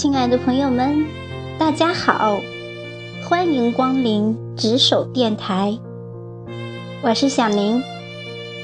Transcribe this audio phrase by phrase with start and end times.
[0.00, 1.04] 亲爱的朋友们，
[1.58, 2.40] 大家好，
[3.22, 5.78] 欢迎光临执手电台，
[7.02, 7.82] 我是小宁。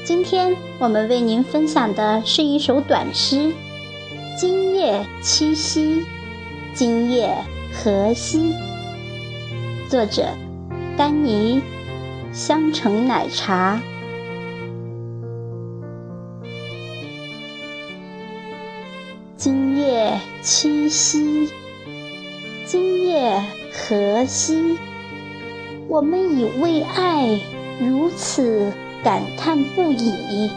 [0.03, 3.35] 今天我们为您分享的是一首短诗
[4.35, 6.01] 《今夜七夕》，
[6.73, 7.31] 今夜
[7.71, 8.55] 何夕？
[9.87, 10.29] 作者：
[10.97, 11.61] 丹尼，
[12.33, 13.79] 香橙奶茶。
[19.37, 21.47] 今夜七夕，
[22.65, 23.39] 今夜
[23.71, 24.79] 何夕？
[25.87, 27.39] 我们已为爱
[27.79, 28.73] 如此
[29.03, 30.49] 感叹不已，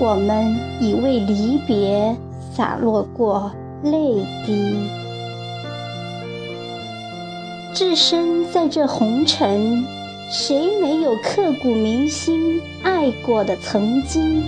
[0.00, 2.14] 我们已为离别
[2.54, 3.50] 洒落过
[3.82, 3.90] 泪
[4.46, 4.76] 滴。
[7.74, 9.84] 置身在这红尘，
[10.30, 14.44] 谁没有刻骨铭心爱过的曾经？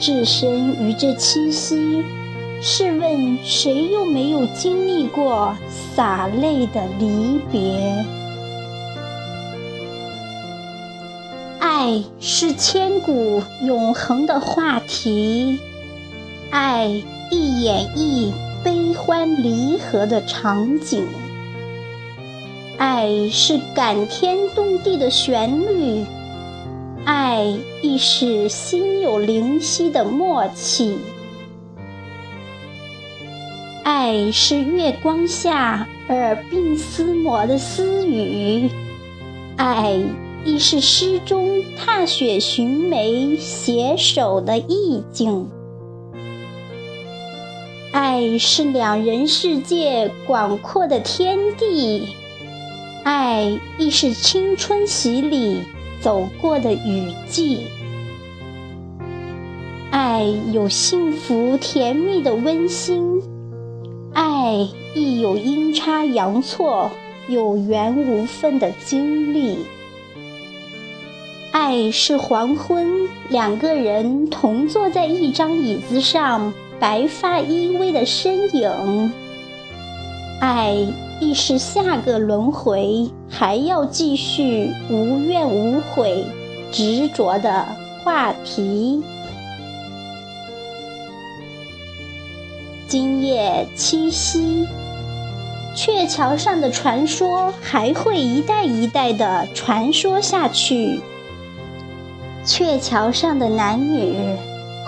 [0.00, 2.02] 置身于这七夕，
[2.62, 5.54] 试问谁又没有经历过
[5.94, 8.02] 洒泪的离别？
[11.58, 15.58] 爱是千古永恒的话题，
[16.50, 16.86] 爱
[17.30, 18.32] 一演绎
[18.64, 21.06] 悲欢离合的场景，
[22.78, 26.06] 爱是感天动地的旋律。
[27.04, 30.98] 爱亦是心有灵犀的默契，
[33.82, 38.70] 爱是月光下耳鬓厮磨的私语，
[39.56, 39.98] 爱
[40.44, 45.48] 亦是诗中踏雪寻梅携手的意境，
[47.92, 52.14] 爱是两人世界广阔的天地，
[53.04, 55.62] 爱亦是青春洗礼。
[56.00, 57.66] 走过的雨季，
[59.90, 63.20] 爱有幸福甜蜜的温馨，
[64.14, 66.90] 爱亦有阴差阳错、
[67.28, 69.58] 有缘无分的经历。
[71.52, 79.12] 爱是黄昏，两个人同坐在一张椅子上，白发依偎的身影。
[80.40, 80.86] 爱。
[81.20, 86.24] 亦是下个轮回还要继续无怨无悔、
[86.72, 87.66] 执着的
[88.02, 89.02] 话题。
[92.88, 94.66] 今夜七夕，
[95.76, 101.00] 鹊桥上的传说还会一代一代的传说下去。
[102.44, 104.16] 鹊桥上的男女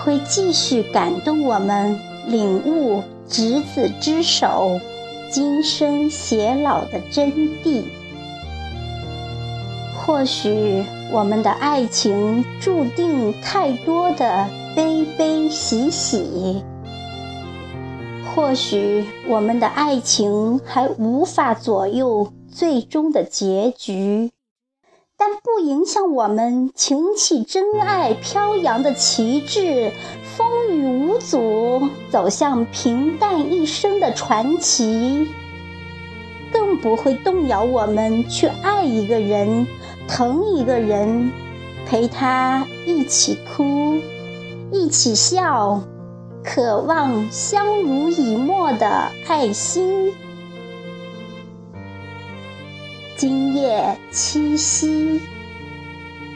[0.03, 4.81] 会继续感动我们，领悟执子之手。
[5.33, 7.33] 今生偕老的真
[7.65, 7.85] 谛。
[9.97, 16.63] 或许我们的爱情注定太多的悲悲喜喜，
[18.35, 24.31] 或许我们的爱情还无法左右最终的结局，
[25.25, 29.93] 但不影响我们擎起真爱飘扬的旗帜。
[30.37, 35.29] 风雨无阻，走向平淡一生的传奇，
[36.51, 39.69] 更不会动摇我们去爱一个人、
[40.09, 41.31] 疼一个人，
[41.87, 44.01] 陪他一起哭，
[44.73, 45.85] 一起笑，
[46.43, 50.13] 渴望相濡以沫的爱心。
[53.23, 55.21] 今夜七夕，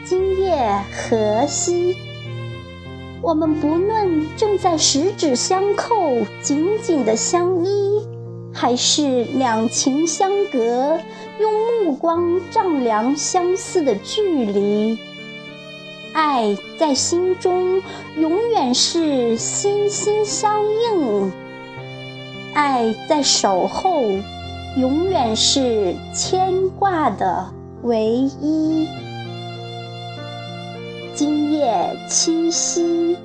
[0.05, 0.55] 今夜
[0.89, 1.97] 何夕？
[3.21, 8.07] 我们不论正在十指相扣、紧紧的相依，
[8.53, 10.97] 还是两情相隔、
[11.41, 11.51] 用
[11.83, 14.97] 目光丈量相思的距离，
[16.13, 17.83] 爱在心中
[18.17, 21.29] 永远是心心相印；
[22.53, 24.03] 爱在守候，
[24.77, 27.47] 永远是牵挂的
[27.81, 28.87] 唯一。
[31.15, 33.17] 今夜七夕，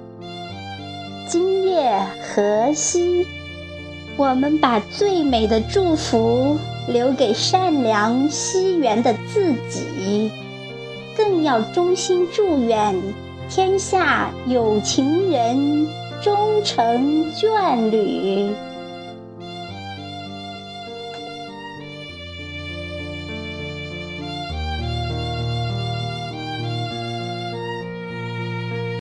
[1.28, 3.26] 今夜何夕？
[4.16, 6.56] 我们把最美的祝福
[6.88, 10.30] 留给善良惜缘的自己，
[11.14, 12.94] 更要衷心祝愿
[13.50, 15.86] 天下有情人
[16.22, 18.48] 终成眷侣。